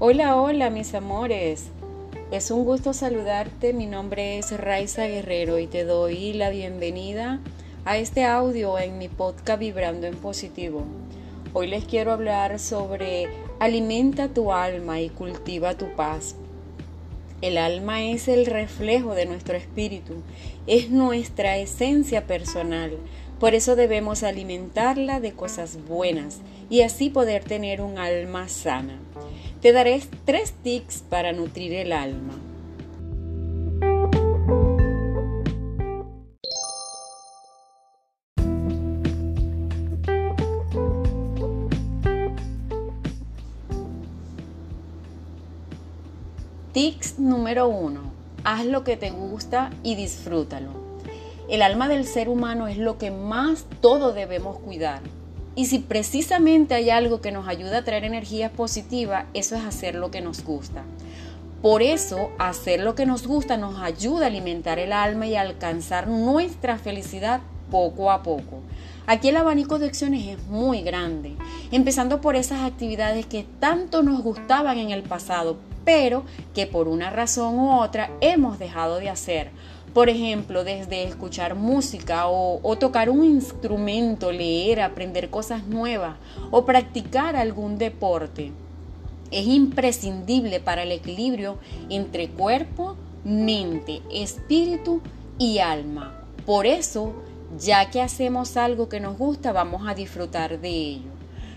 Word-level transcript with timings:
Hola, 0.00 0.36
hola 0.36 0.70
mis 0.70 0.94
amores. 0.94 1.70
Es 2.30 2.52
un 2.52 2.64
gusto 2.64 2.92
saludarte. 2.92 3.72
Mi 3.72 3.86
nombre 3.86 4.38
es 4.38 4.56
Raiza 4.56 5.08
Guerrero 5.08 5.58
y 5.58 5.66
te 5.66 5.82
doy 5.82 6.34
la 6.34 6.50
bienvenida 6.50 7.40
a 7.84 7.98
este 7.98 8.24
audio 8.24 8.78
en 8.78 8.98
mi 8.98 9.08
podcast 9.08 9.58
Vibrando 9.58 10.06
en 10.06 10.14
Positivo. 10.14 10.84
Hoy 11.52 11.66
les 11.66 11.84
quiero 11.84 12.12
hablar 12.12 12.60
sobre 12.60 13.26
alimenta 13.58 14.28
tu 14.28 14.52
alma 14.52 15.00
y 15.00 15.08
cultiva 15.08 15.76
tu 15.76 15.88
paz. 15.96 16.36
El 17.40 17.58
alma 17.58 18.04
es 18.04 18.28
el 18.28 18.46
reflejo 18.46 19.16
de 19.16 19.26
nuestro 19.26 19.56
espíritu, 19.56 20.22
es 20.68 20.90
nuestra 20.90 21.58
esencia 21.58 22.24
personal. 22.24 22.92
Por 23.40 23.54
eso 23.54 23.76
debemos 23.76 24.24
alimentarla 24.24 25.20
de 25.20 25.32
cosas 25.32 25.78
buenas 25.86 26.40
y 26.68 26.80
así 26.80 27.08
poder 27.08 27.44
tener 27.44 27.80
un 27.80 27.98
alma 27.98 28.48
sana. 28.48 28.98
Te 29.60 29.72
daré 29.72 30.02
tres 30.24 30.52
tips 30.62 31.04
para 31.08 31.32
nutrir 31.32 31.72
el 31.72 31.92
alma. 31.92 32.34
Tips 46.72 47.18
número 47.18 47.68
uno. 47.68 48.12
Haz 48.42 48.66
lo 48.66 48.82
que 48.82 48.96
te 48.96 49.10
gusta 49.10 49.70
y 49.82 49.94
disfrútalo. 49.94 50.87
El 51.48 51.62
alma 51.62 51.88
del 51.88 52.06
ser 52.06 52.28
humano 52.28 52.68
es 52.68 52.76
lo 52.76 52.98
que 52.98 53.10
más 53.10 53.66
todo 53.80 54.12
debemos 54.12 54.58
cuidar 54.58 55.00
y 55.58 55.66
si 55.66 55.80
precisamente 55.80 56.74
hay 56.74 56.88
algo 56.88 57.20
que 57.20 57.32
nos 57.32 57.48
ayuda 57.48 57.78
a 57.78 57.84
traer 57.84 58.04
energía 58.04 58.52
positiva, 58.52 59.26
eso 59.34 59.56
es 59.56 59.64
hacer 59.64 59.96
lo 59.96 60.12
que 60.12 60.20
nos 60.20 60.44
gusta. 60.44 60.84
Por 61.62 61.82
eso, 61.82 62.30
hacer 62.38 62.78
lo 62.78 62.94
que 62.94 63.06
nos 63.06 63.26
gusta 63.26 63.56
nos 63.56 63.80
ayuda 63.80 64.26
a 64.26 64.28
alimentar 64.28 64.78
el 64.78 64.92
alma 64.92 65.26
y 65.26 65.34
a 65.34 65.40
alcanzar 65.40 66.06
nuestra 66.06 66.78
felicidad 66.78 67.40
poco 67.72 68.12
a 68.12 68.22
poco. 68.22 68.60
Aquí 69.08 69.30
el 69.30 69.36
abanico 69.36 69.80
de 69.80 69.86
acciones 69.86 70.28
es 70.28 70.46
muy 70.46 70.82
grande, 70.82 71.34
empezando 71.72 72.20
por 72.20 72.36
esas 72.36 72.60
actividades 72.60 73.26
que 73.26 73.44
tanto 73.58 74.04
nos 74.04 74.22
gustaban 74.22 74.78
en 74.78 74.90
el 74.90 75.02
pasado, 75.02 75.56
pero 75.84 76.22
que 76.54 76.68
por 76.68 76.86
una 76.86 77.10
razón 77.10 77.58
u 77.58 77.80
otra 77.80 78.10
hemos 78.20 78.60
dejado 78.60 78.98
de 79.00 79.10
hacer 79.10 79.50
por 79.98 80.08
ejemplo, 80.08 80.62
desde 80.62 81.02
escuchar 81.02 81.56
música 81.56 82.28
o, 82.28 82.78
tocar 82.78 83.10
un 83.10 83.24
instrumento, 83.24 84.30
leer, 84.30 84.80
aprender 84.80 85.28
cosas 85.28 85.66
nuevas 85.66 86.14
o 86.52 86.64
practicar 86.64 87.34
algún 87.34 87.78
deporte. 87.78 88.52
Es 89.32 89.48
imprescindible 89.48 90.60
para 90.60 90.84
el 90.84 90.92
equilibrio 90.92 91.58
entre 91.90 92.28
cuerpo, 92.28 92.94
mente, 93.24 94.00
espíritu 94.12 95.02
y 95.36 95.58
alma. 95.58 96.22
Por 96.46 96.66
eso, 96.66 97.14
ya 97.58 97.90
que 97.90 98.00
hacemos 98.00 98.56
algo 98.56 98.88
que 98.88 99.00
nos 99.00 99.18
gusta, 99.18 99.50
vamos 99.50 99.88
a 99.88 99.96
disfrutar 99.96 100.60
de 100.60 100.68
ello. 100.68 101.10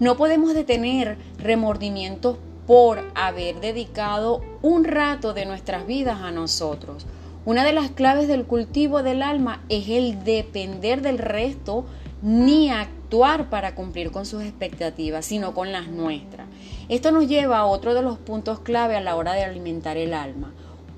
No 0.00 0.16
podemos 0.16 0.54
detener 0.54 1.18
remordimientos 1.36 2.38
por 2.66 3.04
haber 3.14 3.60
dedicado 3.60 4.40
un 4.62 4.84
rato 4.84 5.34
de 5.34 5.44
nuestras 5.44 5.86
vidas 5.86 6.22
a 6.22 6.30
nosotros 6.30 7.04
una 7.44 7.64
de 7.64 7.72
las 7.72 7.90
claves 7.90 8.28
del 8.28 8.44
cultivo 8.44 9.02
del 9.02 9.20
alma 9.20 9.64
es 9.68 9.88
el 9.88 10.22
depender 10.22 11.02
del 11.02 11.18
resto 11.18 11.84
ni 12.22 12.70
actuar 12.70 13.50
para 13.50 13.74
cumplir 13.74 14.12
con 14.12 14.26
sus 14.26 14.44
expectativas, 14.44 15.26
sino 15.26 15.52
con 15.52 15.72
las 15.72 15.88
nuestras. 15.88 16.46
Esto 16.88 17.10
nos 17.10 17.26
lleva 17.26 17.58
a 17.58 17.66
otro 17.66 17.94
de 17.94 18.02
los 18.02 18.16
puntos 18.16 18.60
clave 18.60 18.94
a 18.94 19.00
la 19.00 19.16
hora 19.16 19.32
de 19.32 19.42
alimentar 19.42 19.96
el 19.96 20.14
alma. 20.14 20.52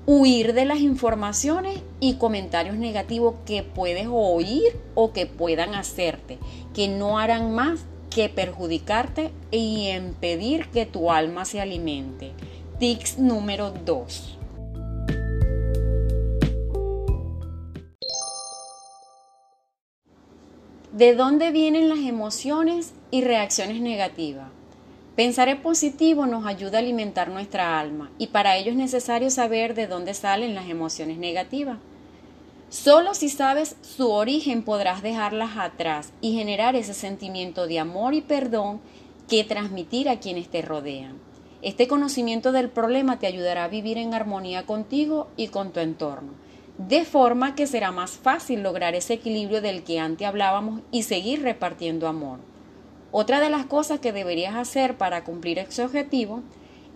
Huir 0.05 0.53
de 0.53 0.65
las 0.65 0.81
informaciones 0.81 1.81
y 1.99 2.17
comentarios 2.17 2.75
negativos 2.75 3.33
que 3.47 3.63
puedes 3.63 4.07
oír 4.07 4.79
o 4.93 5.13
que 5.13 5.25
puedan 5.25 5.73
hacerte, 5.73 6.37
que 6.75 6.87
no 6.87 7.17
harán 7.17 7.55
más 7.55 7.85
que 8.11 8.29
perjudicarte 8.29 9.31
y 9.49 9.89
impedir 9.89 10.67
que 10.67 10.85
tu 10.85 11.11
alma 11.11 11.43
se 11.45 11.59
alimente. 11.59 12.33
Tics 12.77 13.17
número 13.17 13.71
2 13.83 14.37
¿De 20.95 21.13
dónde 21.13 21.51
vienen 21.51 21.89
las 21.89 21.99
emociones 21.99 22.93
y 23.11 23.21
reacciones 23.21 23.81
negativas? 23.81 24.47
Pensar 25.17 25.49
en 25.49 25.61
positivo 25.61 26.25
nos 26.25 26.45
ayuda 26.45 26.77
a 26.77 26.79
alimentar 26.79 27.27
nuestra 27.27 27.81
alma 27.81 28.11
y 28.17 28.27
para 28.27 28.55
ello 28.55 28.71
es 28.71 28.77
necesario 28.77 29.29
saber 29.29 29.73
de 29.73 29.87
dónde 29.87 30.13
salen 30.13 30.55
las 30.55 30.69
emociones 30.69 31.17
negativas. 31.17 31.79
Solo 32.69 33.13
si 33.13 33.27
sabes 33.27 33.75
su 33.81 34.09
origen 34.09 34.63
podrás 34.63 35.03
dejarlas 35.03 35.57
atrás 35.57 36.13
y 36.21 36.31
generar 36.31 36.77
ese 36.77 36.93
sentimiento 36.93 37.67
de 37.67 37.79
amor 37.79 38.13
y 38.13 38.21
perdón 38.21 38.79
que 39.27 39.43
transmitir 39.43 40.07
a 40.07 40.21
quienes 40.21 40.47
te 40.47 40.61
rodean. 40.61 41.19
Este 41.61 41.89
conocimiento 41.89 42.53
del 42.53 42.69
problema 42.69 43.19
te 43.19 43.27
ayudará 43.27 43.65
a 43.65 43.67
vivir 43.67 43.97
en 43.97 44.13
armonía 44.13 44.65
contigo 44.65 45.27
y 45.35 45.49
con 45.49 45.73
tu 45.73 45.81
entorno 45.81 46.44
de 46.77 47.05
forma 47.05 47.55
que 47.55 47.67
será 47.67 47.91
más 47.91 48.11
fácil 48.11 48.61
lograr 48.61 48.95
ese 48.95 49.13
equilibrio 49.13 49.61
del 49.61 49.83
que 49.83 49.99
antes 49.99 50.27
hablábamos 50.27 50.81
y 50.91 51.03
seguir 51.03 51.41
repartiendo 51.41 52.07
amor. 52.07 52.39
Otra 53.11 53.39
de 53.39 53.49
las 53.49 53.65
cosas 53.65 53.99
que 54.01 54.11
deberías 54.11 54.55
hacer 54.55 54.97
para 54.97 55.23
cumplir 55.23 55.57
ese 55.59 55.83
objetivo 55.83 56.41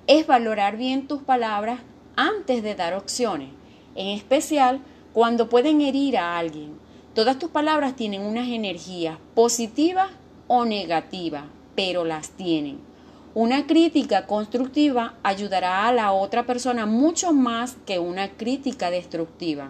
es 0.08 0.28
valorar 0.28 0.76
bien 0.76 1.08
tus 1.08 1.22
palabras 1.22 1.80
antes 2.18 2.62
de 2.62 2.76
dar 2.76 2.94
opciones, 2.94 3.50
en 3.96 4.08
especial 4.08 4.82
cuando 5.14 5.48
pueden 5.48 5.80
herir 5.80 6.18
a 6.18 6.38
alguien. 6.38 6.78
Todas 7.14 7.40
tus 7.40 7.50
palabras 7.50 7.96
tienen 7.96 8.22
unas 8.22 8.50
energías 8.50 9.18
positivas 9.34 10.10
o 10.48 10.66
negativas, 10.66 11.46
pero 11.76 12.04
las 12.04 12.32
tienen. 12.32 12.89
Una 13.36 13.68
crítica 13.68 14.26
constructiva 14.26 15.14
ayudará 15.22 15.88
a 15.88 15.94
la 15.94 16.12
otra 16.12 16.48
persona 16.48 16.88
mucho 16.88 17.32
más 17.32 17.78
que 17.86 18.00
una 18.00 18.30
crítica 18.30 18.90
destructiva 18.90 19.70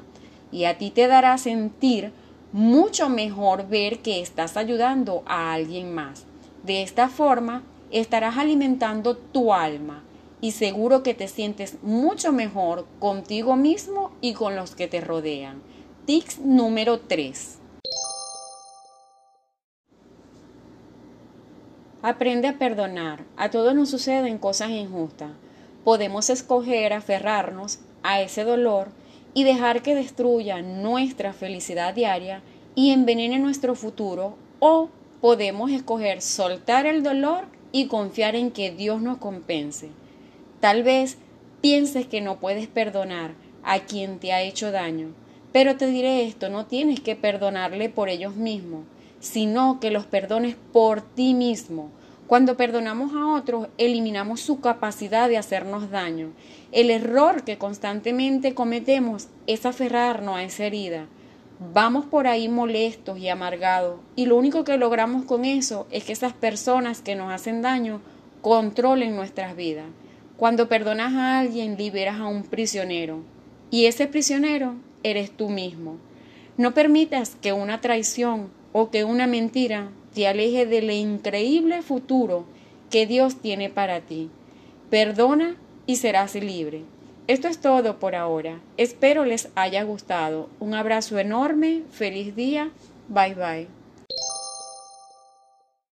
y 0.50 0.64
a 0.64 0.78
ti 0.78 0.92
te 0.92 1.08
dará 1.08 1.38
sentir 1.38 2.14
mucho 2.54 3.10
mejor 3.10 3.68
ver 3.68 4.00
que 4.00 4.22
estás 4.22 4.56
ayudando 4.56 5.24
a 5.26 5.52
alguien 5.52 5.94
más. 5.94 6.26
De 6.64 6.82
esta 6.82 7.10
forma 7.10 7.64
estarás 7.92 8.38
alimentando 8.38 9.18
tu 9.18 9.54
alma 9.54 10.04
y 10.40 10.52
seguro 10.52 11.04
que 11.04 11.14
te 11.14 11.28
sientes 11.28 11.78
mucho 11.82 12.32
mejor 12.32 12.88
contigo 13.00 13.58
mismo 13.58 14.12
y 14.22 14.34
con 14.34 14.56
los 14.56 14.74
que 14.74 14.88
te 14.88 15.02
rodean. 15.02 15.62
Tips 16.06 16.40
número 16.40 17.02
3. 17.02 17.59
Aprende 22.02 22.48
a 22.48 22.58
perdonar. 22.58 23.26
A 23.36 23.50
todos 23.50 23.76
nos 23.76 23.90
suceden 23.90 24.38
cosas 24.38 24.70
injustas. 24.70 25.32
Podemos 25.84 26.30
escoger 26.30 26.94
aferrarnos 26.94 27.80
a 28.04 28.22
ese 28.22 28.46
dolor 28.46 28.88
y 29.34 29.44
dejar 29.44 29.82
que 29.82 29.96
destruya 29.96 30.62
nuestra 30.62 31.34
felicidad 31.34 31.94
diaria 31.94 32.42
y 32.74 32.92
envenene 32.92 33.38
nuestro 33.40 33.76
futuro 33.76 34.38
o 34.60 34.88
podemos 35.20 35.72
escoger 35.72 36.22
soltar 36.22 36.86
el 36.86 37.04
dolor 37.04 37.48
y 37.74 37.88
confiar 37.88 38.38
en 38.38 38.52
que 38.52 38.72
Dios 38.72 39.02
nos 39.02 39.18
compense. 39.18 39.90
Tal 40.62 40.84
vez 40.84 41.18
pienses 41.60 42.08
que 42.08 42.22
no 42.22 42.40
puedes 42.40 42.68
perdonar 42.68 43.32
a 43.62 43.80
quien 43.80 44.20
te 44.20 44.32
ha 44.32 44.42
hecho 44.42 44.72
daño, 44.72 45.10
pero 45.52 45.76
te 45.76 45.88
diré 45.88 46.26
esto, 46.26 46.48
no 46.48 46.66
tienes 46.66 47.02
que 47.02 47.18
perdonarle 47.18 47.90
por 47.90 48.08
ellos 48.08 48.38
mismos 48.38 48.86
sino 49.20 49.80
que 49.80 49.92
los 49.92 50.06
perdones 50.06 50.56
por 50.72 51.02
ti 51.02 51.34
mismo. 51.34 51.92
Cuando 52.28 52.58
perdonamos 52.58 53.16
a 53.16 53.26
otros, 53.34 53.70
eliminamos 53.78 54.40
su 54.42 54.60
capacidad 54.60 55.28
de 55.28 55.38
hacernos 55.38 55.90
daño. 55.90 56.30
El 56.72 56.92
error 56.92 57.44
que 57.44 57.58
constantemente 57.58 58.54
cometemos 58.54 59.30
es 59.48 59.66
aferrarnos 59.66 60.38
a 60.38 60.44
esa 60.44 60.66
herida. 60.66 61.08
Vamos 61.74 62.06
por 62.06 62.28
ahí 62.28 62.48
molestos 62.48 63.18
y 63.18 63.30
amargados 63.30 64.00
y 64.16 64.28
lo 64.28 64.38
único 64.38 64.64
que 64.64 64.78
logramos 64.78 65.26
con 65.26 65.44
eso 65.44 65.88
es 65.92 66.04
que 66.04 66.14
esas 66.14 66.34
personas 66.34 67.02
que 67.02 67.16
nos 67.16 67.34
hacen 67.34 67.62
daño 67.62 68.00
controlen 68.42 69.16
nuestras 69.16 69.56
vidas. 69.56 69.88
Cuando 70.38 70.70
perdonas 70.70 71.14
a 71.16 71.40
alguien, 71.40 71.78
liberas 71.78 72.20
a 72.20 72.28
un 72.28 72.44
prisionero 72.44 73.24
y 73.72 73.86
ese 73.86 74.08
prisionero 74.08 74.76
eres 75.04 75.32
tú 75.32 75.50
mismo. 75.50 75.98
No 76.58 76.74
permitas 76.74 77.36
que 77.42 77.54
una 77.54 77.82
traición 77.82 78.52
o 78.72 78.90
que 78.90 79.04
una 79.04 79.28
mentira 79.28 79.90
te 80.14 80.28
aleje 80.28 80.66
del 80.66 80.92
increíble 80.92 81.82
futuro 81.82 82.46
que 82.90 83.06
Dios 83.06 83.36
tiene 83.42 83.70
para 83.70 84.02
ti. 84.02 84.30
Perdona 84.90 85.56
y 85.86 85.98
serás 85.98 86.36
libre. 86.36 86.84
Esto 87.28 87.48
es 87.48 87.60
todo 87.60 88.00
por 88.00 88.16
ahora. 88.16 88.60
Espero 88.78 89.24
les 89.24 89.50
haya 89.56 89.84
gustado. 89.84 90.50
Un 90.60 90.74
abrazo 90.74 91.20
enorme. 91.20 91.84
Feliz 91.92 92.36
día. 92.36 92.72
Bye 93.08 93.36
bye. 93.36 93.79